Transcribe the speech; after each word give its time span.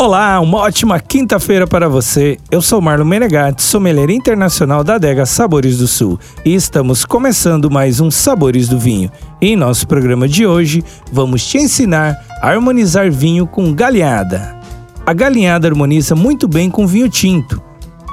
Olá, 0.00 0.38
uma 0.38 0.58
ótima 0.58 1.00
quinta-feira 1.00 1.66
para 1.66 1.88
você. 1.88 2.38
Eu 2.52 2.62
sou 2.62 2.80
Marlon 2.80 3.04
Menegatti, 3.04 3.60
sommelier 3.60 4.10
internacional 4.10 4.84
da 4.84 4.94
Adega 4.94 5.26
Sabores 5.26 5.78
do 5.78 5.88
Sul 5.88 6.20
e 6.44 6.54
estamos 6.54 7.04
começando 7.04 7.68
mais 7.68 7.98
um 7.98 8.08
Sabores 8.08 8.68
do 8.68 8.78
Vinho. 8.78 9.10
E 9.40 9.48
em 9.48 9.56
nosso 9.56 9.88
programa 9.88 10.28
de 10.28 10.46
hoje, 10.46 10.84
vamos 11.10 11.44
te 11.44 11.58
ensinar 11.58 12.16
a 12.40 12.48
harmonizar 12.48 13.10
vinho 13.10 13.44
com 13.44 13.74
galinhada. 13.74 14.56
A 15.04 15.12
galinhada 15.12 15.66
harmoniza 15.66 16.14
muito 16.14 16.46
bem 16.46 16.70
com 16.70 16.86
vinho 16.86 17.08
tinto. 17.08 17.60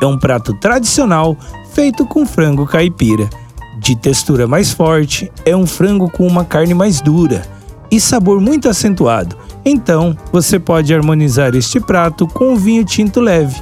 É 0.01 0.07
um 0.07 0.17
prato 0.17 0.55
tradicional 0.55 1.37
feito 1.71 2.03
com 2.03 2.25
frango 2.25 2.65
caipira. 2.65 3.29
De 3.77 3.95
textura 3.95 4.47
mais 4.47 4.71
forte, 4.71 5.31
é 5.45 5.55
um 5.55 5.67
frango 5.67 6.09
com 6.09 6.25
uma 6.25 6.43
carne 6.43 6.73
mais 6.73 6.99
dura 6.99 7.43
e 7.91 8.01
sabor 8.01 8.41
muito 8.41 8.67
acentuado 8.67 9.44
então, 9.65 10.15
você 10.31 10.59
pode 10.59 10.93
harmonizar 10.93 11.55
este 11.55 11.79
prato 11.79 12.27
com 12.27 12.53
um 12.53 12.55
vinho 12.55 12.85
tinto 12.85 13.19
leve. 13.19 13.59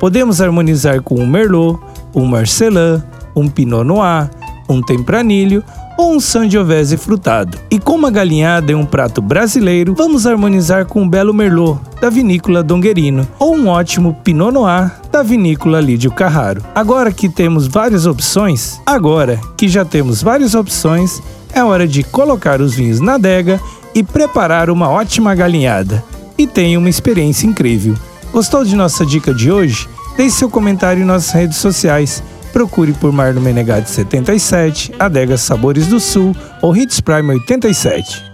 Podemos 0.00 0.40
harmonizar 0.40 1.02
com 1.02 1.16
um 1.16 1.26
Merlot, 1.26 1.78
um 2.14 2.24
Marcelin, 2.24 3.02
um 3.36 3.48
Pinot 3.48 3.84
Noir, 3.84 4.30
um 4.68 4.80
Tempranillo 4.80 5.62
ou 5.96 6.14
um 6.14 6.20
Sangiovese 6.20 6.96
frutado. 6.96 7.58
E 7.70 7.78
como 7.78 8.06
a 8.06 8.10
galinhada 8.10 8.72
é 8.72 8.76
um 8.76 8.84
prato 8.84 9.22
brasileiro, 9.22 9.94
vamos 9.94 10.26
harmonizar 10.26 10.86
com 10.86 11.02
um 11.02 11.08
belo 11.08 11.32
Merlot 11.32 11.78
da 12.00 12.10
vinícola 12.10 12.62
Donguerino 12.62 13.26
ou 13.38 13.54
um 13.54 13.68
ótimo 13.68 14.16
Pinot 14.24 14.52
Noir 14.52 14.90
da 15.10 15.22
vinícola 15.22 15.80
Lídio 15.80 16.10
Carraro. 16.10 16.62
Agora 16.74 17.12
que 17.12 17.28
temos 17.28 17.66
várias 17.66 18.06
opções, 18.06 18.80
agora 18.84 19.40
que 19.56 19.68
já 19.68 19.84
temos 19.84 20.22
várias 20.22 20.54
opções, 20.54 21.22
é 21.52 21.62
hora 21.62 21.86
de 21.86 22.02
colocar 22.02 22.60
os 22.60 22.74
vinhos 22.74 23.00
na 23.00 23.14
adega 23.14 23.60
e 23.94 24.02
preparar 24.02 24.68
uma 24.68 24.90
ótima 24.90 25.34
galinhada. 25.34 26.04
E 26.36 26.46
tenha 26.46 26.78
uma 26.78 26.90
experiência 26.90 27.46
incrível. 27.46 27.94
Gostou 28.32 28.64
de 28.64 28.74
nossa 28.74 29.06
dica 29.06 29.32
de 29.32 29.52
hoje? 29.52 29.88
Deixe 30.16 30.36
seu 30.36 30.50
comentário 30.50 31.02
em 31.02 31.06
nossas 31.06 31.30
redes 31.30 31.58
sociais. 31.58 32.22
Procure 32.54 32.92
por 32.92 33.10
Marno 33.10 33.40
Menegade 33.40 33.90
77, 33.90 34.92
Adega 34.96 35.36
Sabores 35.36 35.88
do 35.88 35.98
Sul 35.98 36.36
ou 36.62 36.74
Hits 36.74 37.00
Prime 37.00 37.34
87. 37.34 38.33